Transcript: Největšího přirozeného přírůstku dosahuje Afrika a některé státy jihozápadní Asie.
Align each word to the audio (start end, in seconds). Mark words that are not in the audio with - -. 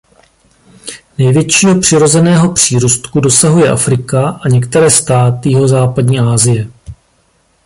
Největšího 1.17 1.79
přirozeného 1.79 2.53
přírůstku 2.53 3.19
dosahuje 3.19 3.69
Afrika 3.71 4.29
a 4.29 4.47
některé 4.47 4.91
státy 4.91 5.49
jihozápadní 5.49 6.19
Asie. 6.19 6.67